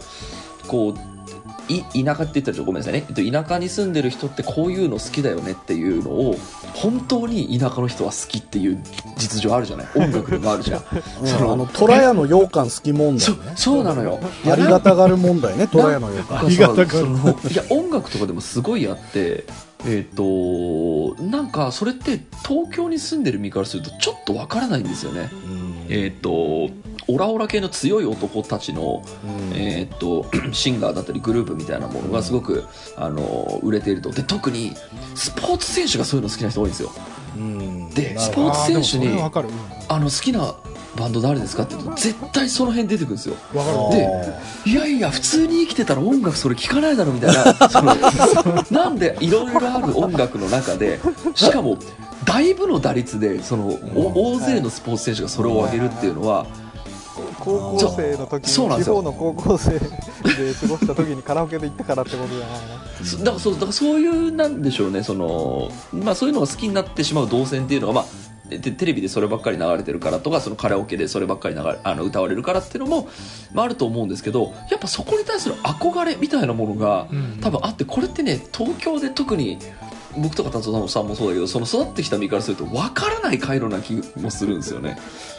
[0.68, 0.96] こう
[1.70, 6.36] い田舎って言ったらごめんなさいね、えっと、田舎に住んでる人ってこういうの好きだよねっていうのを
[6.74, 8.82] 本当に田舎の人は好きっていう
[9.18, 9.88] 実情あるじゃない？
[9.96, 10.84] 音楽でもあるじゃん。
[11.22, 11.28] うん。
[11.28, 13.54] そのあの虎屋の羊羹好き問そ題ね。
[13.56, 14.20] そうなのよ。
[14.46, 16.40] ありがたがる問題ね虎屋の羊羹。
[16.40, 17.08] ありがたがる
[17.52, 19.46] いや音楽とかでもすごいあって
[19.86, 25.30] えっ、となんかそれって東京に住んでる身からするとちょっとわからないんですよね。
[25.90, 26.70] えっ、と
[27.08, 29.04] オラオラ系の強い男たちの
[29.54, 32.66] えーっと シンガーだったりグループみたいなものがすごく、
[32.96, 34.12] あの売れていると。
[34.12, 34.74] で特に
[35.16, 36.92] スポーツ選手がそういうの好きな人多いんですよ。
[37.36, 37.90] うん。
[37.92, 39.32] でスポーツ選手にあ
[39.90, 40.56] あの好きな
[40.98, 43.36] バンド誰ですかって言うと絶対その辺出てくるんですよ。
[43.92, 47.96] でいやいや普通に生きてたら音楽それ聴かないだろみたいな その
[48.72, 51.00] なんでいろいろある音楽の中で
[51.36, 51.78] しかも
[52.26, 56.48] だいぶの打率でそのお大勢のスポーツ選手がそれを上げるっていうのは
[57.48, 58.96] 高校生の時そうなんですよ。
[58.98, 62.50] に地方の高校生で過ごした時にカラオケで行ったからってことじゃない
[63.00, 63.06] の？
[63.06, 68.06] そだからそうだからそういうなんでしょうねその、まあ、そういうのが好きになってしまう動線っていうのが、まあ、
[68.50, 73.10] でテレビでそればっかり流れてるからとかそのカラオケでそればっかり流れあの歌われるからっていうのも、
[73.54, 77.40] まあ、あると思うんですけどやっぱそこに対する憧れみたいなものがうん。
[77.42, 79.60] 多分あってこれってね東京で特に
[80.18, 84.98] 僕とか達夫さんもそうだけどその育ってきた身からすると分からない回路な気もするんですよね。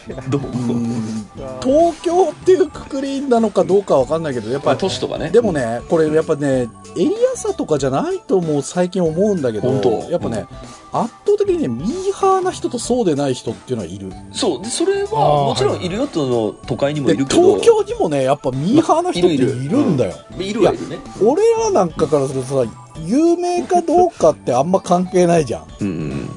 [0.31, 0.41] どう？
[0.41, 1.25] うん
[1.63, 5.31] 東京っていうくくりなのかどうかわかんないけどやっまあ、ぱ都市とかね。
[5.31, 9.91] でもねこれやっぱねエリア差とかじゃないともう最近思うんだけど本当。
[10.11, 10.47] やっぱね、
[10.93, 14.11] 圧倒的にねミーハーな人とそうでない人っていうのはいる。
[14.33, 14.63] そう。
[14.63, 17.59] でそれはもちろんいるよとの都会にもでいるけど。
[17.59, 19.97] 東京にもねやっぱミーハーな人っていいるいるるん。
[19.97, 20.99] だよいるはいるね。
[21.23, 22.71] 俺らなんかからするとさ
[23.07, 25.67] 有名かどうかってあんま関係ないじゃん。
[25.81, 26.31] うんうん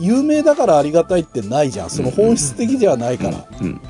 [0.00, 1.90] 有名だからありがたいってないじゃん。
[1.90, 3.80] その本質的じゃないから、うんうん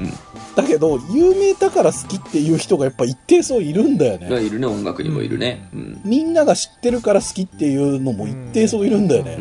[0.56, 4.28] だけど有名だから好きっていう人がやっぱ一定数いるんだよね。
[4.28, 4.66] がいるね。
[4.66, 5.68] 音楽にもいるね。
[5.72, 6.00] うん。
[6.04, 9.38] みんなが知ってるから好きっていうのも一定数いるんだよね。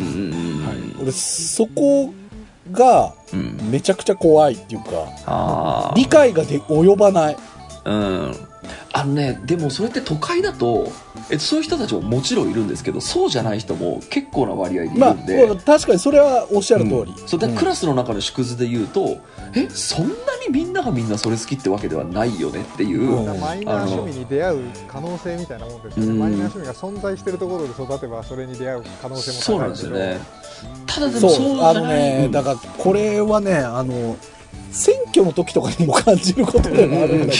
[1.01, 2.13] 俺そこ
[2.71, 3.57] がうん。
[3.71, 4.89] めちゃくちゃ怖いっていうか
[5.25, 7.37] あ理解がで及ばない。
[7.85, 8.46] あうん
[8.93, 10.91] あのねでもそれって都会だと
[11.29, 17.27] えっとそういう人たちももちろんいるんですけどそうじゃない人も結構な割合でいまあるんで、確かにそれはおっしゃる通り、うん。
[17.27, 17.55] そうでうん。
[17.55, 19.17] クラスの中の縮図で言うと、
[19.53, 23.39] えそんなにみんながみんなそれ好きってわけではないよねっていう、うん。
[23.39, 26.19] マイナー趣味に出会う可能性みたいなもんですよね、うん。
[26.19, 30.85] マイナー趣味が存在しているところで育てばそれに出会う可能性もそうな高いけどんですよね。
[30.85, 31.29] ただでそう。
[31.29, 34.17] もそうじあのゃないね、だからこれはねあの
[34.71, 37.39] 選挙の時とかにも感じることでもあるんだけ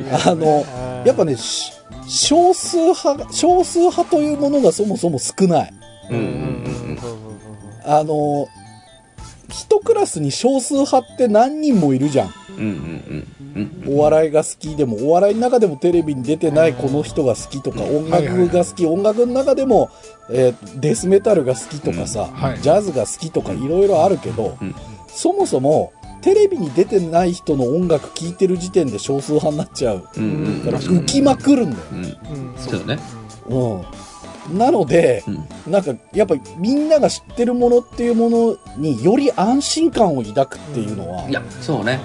[0.00, 0.30] ど。
[0.30, 0.64] あの
[1.04, 1.72] やっぱねし
[2.06, 5.74] 少数派が少数派というものがそもそも少ない。
[7.86, 8.48] あの
[9.48, 12.34] 一クラスに少数派って何人もいるじゃん。
[12.56, 19.90] うんうんうんうんお笑いが好きでもお笑いの中でもテレビに出てないこの人が好きとか音楽が好き音楽の中でも、
[20.30, 22.24] えーデスメタルが好きとかさ、ん。
[22.32, 22.60] はい。
[22.60, 24.74] ジャズが好きとかいろいろあるけど、うん
[25.14, 30.08] そもそもテレビに出てない人の音楽聴いてる時点で少数派になっちゃう。
[30.16, 30.60] うんうん。
[30.60, 32.04] から浮きまくるんだよ、うん。
[32.04, 32.14] うん。
[32.56, 33.02] そうだね。
[33.46, 35.30] うん、なのでう
[35.68, 35.72] ん。
[35.72, 42.00] なんかやっぱりみんなが知ってるものっていうものにより安心感を抱くっていうのは、いやそうね。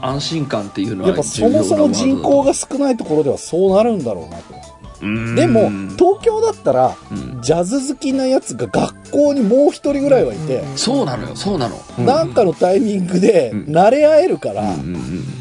[0.00, 4.67] 安心感っていうのはやっぱそもそも人口が少ないところではそうなるんだろうなと。
[5.00, 7.42] でも、東京だったら、うん。
[7.42, 11.78] ジャズ好きなやつが学校にもう一人ぐらいはいて、そうなのよそうなの。
[11.98, 13.74] なんかのタイミングでうん。
[13.74, 15.38] 慣れ合えるから、うんうんうん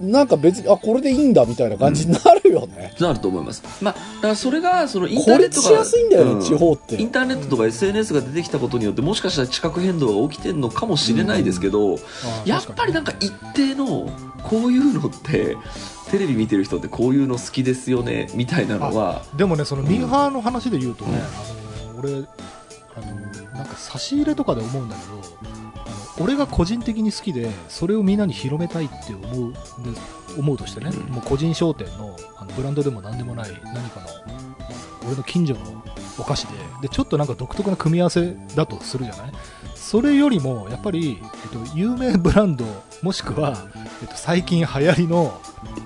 [0.00, 2.92] なんか別に、あ、これでいいんだみたいな感じになるよね。
[2.98, 3.62] なると思います。
[3.80, 6.40] まあだからそれがそのインターネットがしやすいんだよね、うん。
[6.42, 6.96] 地方って。
[6.96, 11.96] インターネットとか SNS が出てきたことによってもしかしたら地殻変動が起きてるのかもしれないですけど、
[12.44, 14.10] やっぱりなんか一定の
[14.42, 15.56] こういうのって
[16.10, 19.22] テレビ見てる人ってこういうの好きですよねみたいなのは。
[19.36, 29.58] でもねそのミーハーの話で言うとね、あの俺あのなんか差し入れとかで思うんだけどあの俺が個人的に好きでそれをみんなに広めたいって思うで
[30.38, 31.12] 思うとしてね、うん。
[31.12, 34.06] もう個人商店のあのブランドでも何でもない何かの
[35.06, 35.60] 俺の近所の
[36.18, 39.32] お菓子ででちょっとなんか独特な組み合わせだとするじゃない？
[39.74, 42.64] それよりもやっぱり、えっと、有名ブランド
[43.02, 43.68] もしくは、
[44.00, 45.80] えっと、最近流行りのあ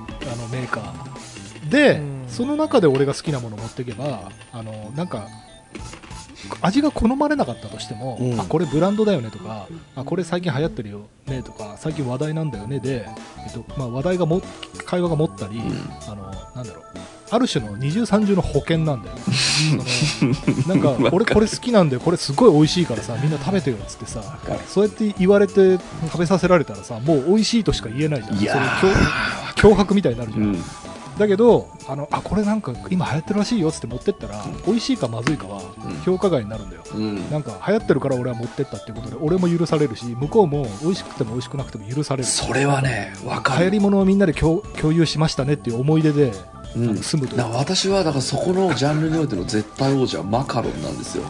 [0.49, 1.69] のメーカー。
[1.69, 2.25] で、うん。
[2.29, 5.29] その中で俺が好きなものを持っていけばあのなんか
[6.61, 8.41] 味が好まれなかったとしても、うん。
[8.41, 13.07] あこれブランドだよねとかあこれ最近流行ってるよねとか最近話題なんだよねで、
[13.47, 14.43] えっとまあ、話題がも
[14.85, 15.63] 会話が持ったり、ん。
[16.09, 16.85] あのなんだろう
[17.31, 19.17] ある種の二重三重の保険なんだよ
[20.67, 24.23] なんか俺これ好きなんだよこれすごい美味しいからさみんな食べてよっつってさ
[24.67, 25.79] そうやって言われて
[26.11, 28.38] 食べさせられたらさもう美味しいとしか言えないじゃん。
[28.38, 28.81] いやー。
[28.81, 28.93] それ
[29.73, 30.64] 脅脅迫みたいになるじゃん、うん
[31.18, 36.00] だけどあのあこれなんか今流行ってるらしいよっつって持ってったら、美味しいかまずいかはうん。
[36.02, 37.31] 評価外になるんだよ、うん。
[37.31, 42.28] なんか流行ってるから俺は持ってったっていうことで俺も許されるし向こうも美味しくても美味しくなくても許される。
[42.28, 43.61] それはねわかる。
[43.61, 46.33] 流行り物をみんなで共共有しましたねっていう思い出で、
[46.76, 46.96] うん。
[46.96, 51.24] 住むと私はだからそこのジャンルにおいての絶対王者はマカロンなんですよ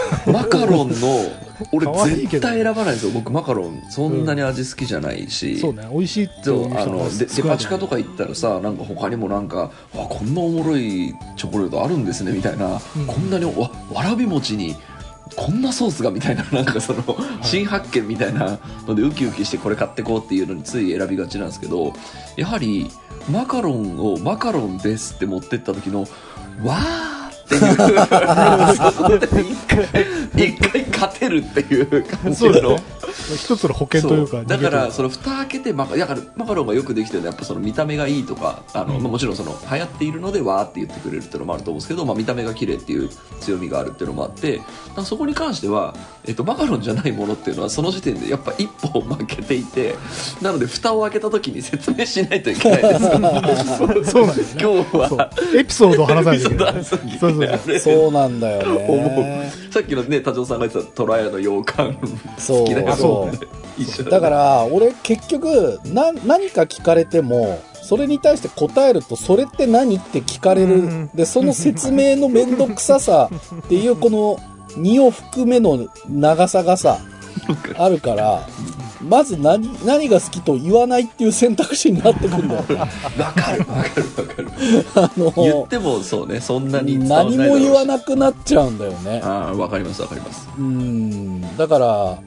[0.30, 1.86] マカロンの 俺
[2.26, 3.10] 絶対選ばないんですよ。
[3.12, 9.70] 僕マカロンそんなに味好きじゃないし、そうね美味しいってううあのデデパ地下とかか行ったらさなんか他にもなんかわ
[10.08, 13.06] こんなおもろいチョコレートあるんですねみたいな、うん。
[13.06, 14.74] こんなにわわらび餅に
[15.36, 17.02] こんなソースがみたいな なんかその
[17.42, 21.92] 新発見みたいなのでウキウキしてこれ買ってこうっていうのについ選びがちなんですけど
[22.36, 22.90] やはり
[23.30, 26.00] マカロンをマカロンですって持ってった時の
[26.64, 27.11] わー
[27.56, 28.92] っていう。
[28.92, 32.78] そこで一回勝てるっていう感じの。
[33.36, 39.02] 一つの保険というかだからその蓋開けてマカだからマカロンがよくできてるのはやっぱその見た目がいいとかあの、うん。
[39.02, 43.08] まあもちろんその流行っているのでわーって言ってくれるっていうのもあると思うんですけど、まあ、見た目が綺麗っていう
[43.40, 44.60] 強みがあるっていうのもあって
[45.04, 49.96] そこに関しては、えっと、マカロンじゃないものっていうのはその時点でやっぱ一歩負けていて
[50.40, 53.00] なので蓋を開けた時に説明しないといけないです。
[54.10, 55.30] そうなんですね今日は。
[55.56, 59.52] エピソードを話さないといけないそうなんだよ思ね。
[59.68, 63.38] うさっきのね田城さんが言ってたトラヤの洋館好きだよそうね
[63.76, 70.74] 一緒だから俺結局な何か聞かれてもそれに対して答えるとそれって何って聞かれる。
[70.74, 73.28] うんでその説明の面倒くささ
[73.64, 74.38] っていうこの
[74.76, 76.98] 2を含めの長さがさ
[77.78, 78.46] あるから
[79.02, 82.60] まず何何が好きと言わないっていう選択肢になってくんだよ。
[82.60, 82.86] わかるわ
[83.32, 83.66] かる
[84.16, 84.48] わかる。
[84.94, 89.20] あの言ってもそうねそんなに何も言わくなくなっちゃうんだよね。
[89.24, 90.48] ああわかりますわかります。
[90.56, 91.56] うん。
[91.56, 92.18] だから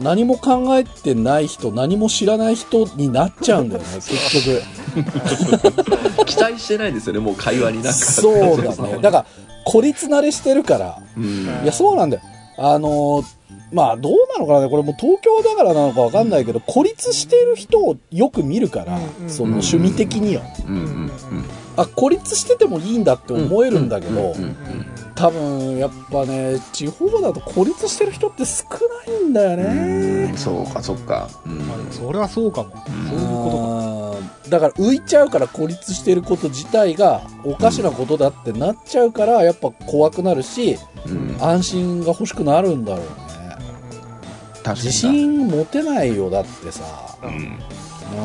[0.00, 4.10] 何も考えてない人何も知らない人になっちゃうんだよね結
[4.44, 4.62] 局
[6.26, 7.92] 期待してないですよねもう会話になんか。
[7.92, 8.98] そうだね。
[9.00, 9.26] だから
[9.64, 10.98] 孤立慣れしてるから。
[11.16, 11.24] うん。
[11.62, 12.22] いやそうなんだよ。
[12.56, 13.24] あのー
[13.72, 14.60] まあどうなのかな。
[14.60, 21.44] ねこれもう東京だからなのかわかんないけど、孤立してる人をよく見るから、その趣味的によ、うんうんうん
[21.76, 24.34] あ孤立しててもいいんだって思えるんだけど、
[25.16, 28.64] 多分やっぱね地方だと孤立してる人って少
[29.08, 31.28] ないんだよね、うんそうかそうか。
[31.44, 32.70] うそれはそうかも、
[33.08, 33.56] そういうこと
[34.00, 34.03] か
[34.48, 41.36] だから浮いちゃうから孤立してること自体がおかしなことだってなっちゃうからやっぱ怖くなるしうん。
[41.40, 43.06] 安心が欲しくなるんだろうね。
[44.62, 47.58] 確かに自信持てないよだってさ、うん。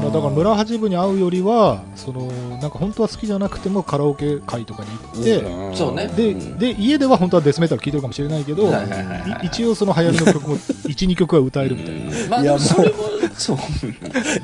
[0.02, 2.28] まあ、だから村八分に会うよりはその
[2.60, 5.76] なんか本当は好きじゃなくてもカラオケ会とかに行って、ん。
[5.76, 6.08] そうね。
[6.08, 6.58] でうん。
[6.60, 9.46] で家では本当はデスメタル聴いてるかもしれないけど、はいはいはいはい。
[9.46, 13.09] い一応その流行りの曲も12曲は歌えるみたいな、うんまあいやでもそれも
[13.40, 13.58] そう。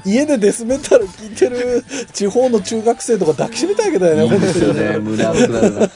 [0.05, 4.97] 家でデスメタル聴いてる地方の中学生とか抱きしめたいけどよねですよね。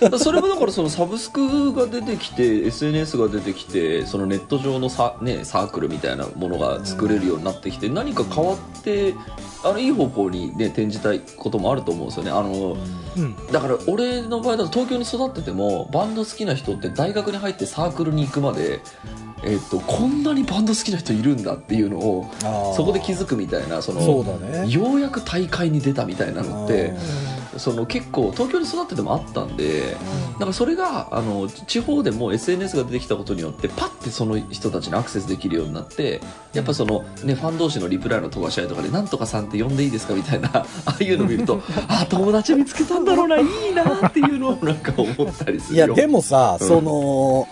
[0.09, 9.15] なそれもだからそのサブスクが出てきて SNS が出てきてそのネット上のサ,、ね、サークルみたいなものが作れるようになってきて何か変わって
[9.63, 12.31] あのいい方向に、ね、転じたいこともあると思うんですよね。
[12.31, 12.77] あの
[13.17, 13.35] うん。
[13.51, 18.79] だから俺の場合だと東京に育っててもバンド好きな人って大学に入ってサークルに行くまで、
[19.43, 22.29] えっとこんなにバンド好きな人いるんだっていうのを
[22.75, 24.69] そこで気づくみたいなそのそうだね。
[24.69, 26.93] ようやく大会に出たみたいなのって
[27.57, 29.93] その結構東京に育っててもあったんで
[30.33, 36.21] だからそれがあの地方でも SNS が出てきたことによってパッてその人たちにアクセスできるようになって
[36.53, 45.85] やっぱその、ね、ファン同士のリプライの飛ばし合いとかで「なんとかさんって呼んでいいですか?」みたいな ああいうの見ると あ友達見つけたんだろうないいなっていうのをなんか思ったりするよ。
[45.87, 46.67] いやでもさ、うん。
[46.67, 47.47] その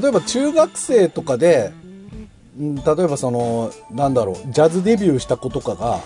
[0.00, 1.72] 例えば中学生とかで
[2.60, 6.00] ん例えばそのなんだろうジャズデビューした子とかが、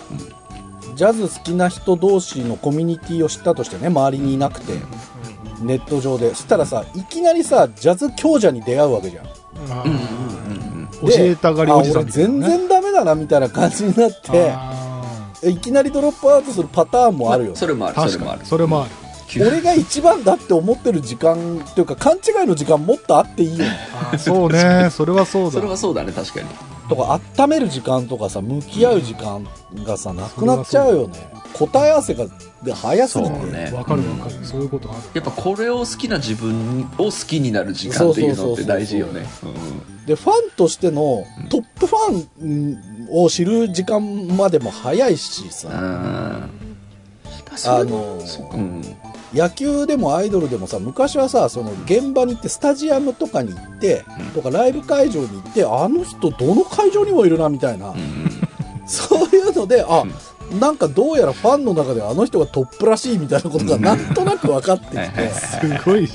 [0.95, 4.73] ジャズ好きな人同士のコミュニティを知ったとしてね周りにいなくて、
[5.61, 6.29] ネット上で。
[6.29, 9.25] そしたらさいきなりさジャズ強者に出会うわけじゃん。
[11.01, 14.51] 教えたがりおじさんあ俺みたいな、ね、全然ダメだなみたいな感じになって。
[14.51, 14.71] あ
[15.43, 17.95] いきなりドロップアウトするパターンもあるよ、それもある。
[17.95, 18.89] ー確かそれもある。
[18.89, 18.95] に
[19.27, 19.51] それもある。
[19.53, 23.65] 俺が一番だって思ってる時間というか勘違いの時間もっとあっていいよ
[24.17, 24.89] そうね。
[24.91, 25.51] それはそうだ。
[25.51, 26.47] それはそうだね確かに
[26.89, 29.47] とか温める時間とかさ向き合う時間
[29.83, 31.19] がさなくなっちゃうよね。
[31.53, 32.25] 答え合わせが
[32.63, 33.71] で早すぎてそうね。
[33.73, 35.01] わかるわかる、そういうことある。
[35.13, 39.25] やっぱこれを好きな自分を好きになる時間っていうのって大事よね。
[39.43, 39.47] う
[40.01, 40.05] ん。
[40.05, 45.69] でファンとしてのトップファンを知る時間までも早いしさ。
[45.71, 46.49] あ
[47.67, 48.19] あの
[48.53, 48.81] うん
[49.35, 54.25] 野球でもアイドルでもさ昔はさその現場に行ってスタジアムとかに行って、うん。
[54.31, 58.29] とかライブ会場に行ってあの人どの会場にもいるなみたいな、うん。
[58.87, 60.03] そういうのであ、
[60.59, 66.07] なんかどうやらファンの中ではあの人がトップらしいみたいなことがなんとなく分かってきて、すごい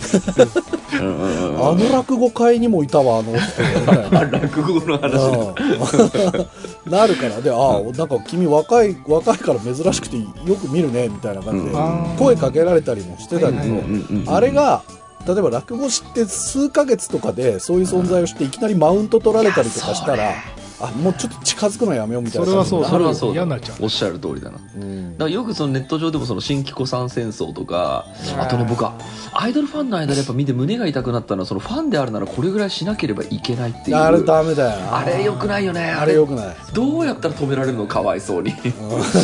[0.92, 3.62] あの落語会にもいたわあの人。
[4.30, 6.46] 落語の話うん
[6.86, 7.40] なるから。
[7.40, 10.24] で、ああ、なんか君若い、若いから珍しくてよ
[10.56, 11.76] く見るね、みたいな感じで
[12.18, 14.82] 声かけられたりもしてたけど、あれが、
[15.26, 20.32] 例えば落語知って数ヶ月とかでそういう存在をしていきなりマウント取られたりとかしたら、
[20.80, 22.46] あ、もうちょっと近づくのやめようみたいな。
[22.46, 23.28] それはそうそれはそう。
[23.30, 23.76] だ嫌になっちゃう。
[23.82, 24.52] おっしゃる通りだな。
[24.52, 28.06] だかうんらよくそのネット上でもその新規子さん戦争とか
[28.38, 28.94] あとね僕は
[29.34, 34.98] アイドルファンの間でやっぱ見て胸が痛くなったのはそのファンであるならこれぐらいしなければいけないっていうあれダメだよな。
[34.98, 35.90] あれよくないよね。
[35.90, 36.56] あれよくない。
[36.72, 38.52] どうやったら止められるのかわいそうに。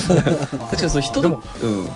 [0.09, 1.41] 確かにその人のでもうん。
[1.61, 1.91] そうね。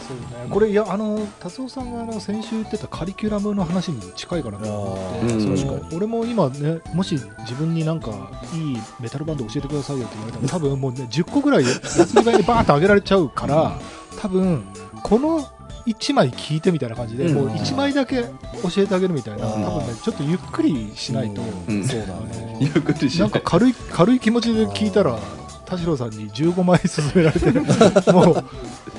[0.48, 8.11] これいやあの達夫さんがあの先週言ってたカリキュラムの話に近いかなと思って、あーその確か俺も今ねもし自分になんか
[8.54, 13.78] いいメタルバンド教えてくださいよって言われたら多分もうね10個ぐらい休みがいにバーンと上げられちゃうから
[14.20, 14.64] 多分
[15.03, 15.46] この
[15.86, 17.34] 1枚聞いてみたいな感じで、うん。
[17.34, 19.64] もう1枚だけ教えてあげるみたいな、うん。
[19.64, 21.84] 多分ねちょっとゆっくりしないと、うん。
[21.84, 22.59] そうだね。
[22.61, 25.18] ゆっくりしなんか軽い軽い気持ちで聞いたら
[25.64, 27.51] 田代さんに15枚勧められて
[28.12, 28.44] も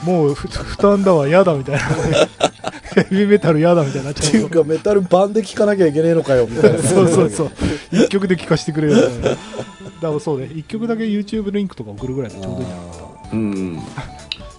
[0.03, 1.81] うもうふ負担だわ嫌だみたいな。
[2.91, 6.79] ヘビーメタル嫌だみたいになっっていううかメタル版で聴かなきゃいけねえのかよみたいな。
[6.79, 7.51] そうそうそう。
[7.93, 9.37] 一曲で聴かせてくれよみたいな
[10.01, 10.49] だからそうね。
[10.53, 12.85] 一曲だけ YouTube リンクとか送るぐらいでちょうどいいんじゃない？
[12.97, 13.79] かうん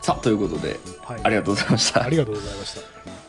[0.00, 2.02] さあということでな、はい、ありがとうございました。
[2.04, 3.21] ありがとうございました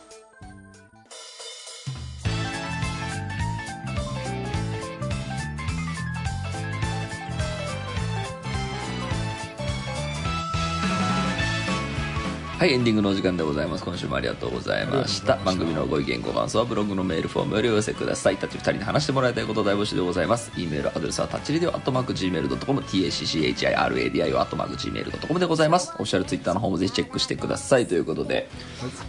[12.64, 13.84] はい、エンディングのお時間でございます。
[13.84, 15.36] 今週もありがとうございました。
[15.36, 18.38] 番組のご意見、ご感想はブログのメールフォームよりお寄せください。
[18.38, 20.50] タッチ2人に話してもらいたいこと大募集でございます。
[20.56, 25.92] e メールアドレスはタッチリディオアットマーク Gmail.com、tacchiradio アットマーク Gmail.com でございます。
[25.92, 27.86] オフィシャルツイッターの方もぜひチェックしてください。
[27.86, 28.48] ということで、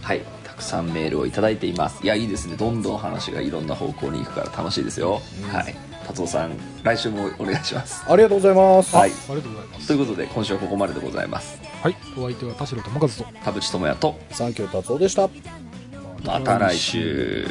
[0.02, 2.04] はい、たくさんメールをいただいています。
[2.04, 2.56] いや、いいですね。
[2.58, 5.22] どんどん話がいろんな方向に行くから楽しいですよ。
[5.50, 5.74] はい。
[6.06, 8.04] 達夫さん、来週もお願いします。
[8.06, 8.94] ありがとうございます。
[8.94, 9.10] はい。
[9.10, 11.65] ありがとうございますということで、今週はここまででございます。
[11.82, 15.28] はいお相手は田代智和と田淵智也と、サンキュー達夫でした。
[16.24, 17.46] また来週。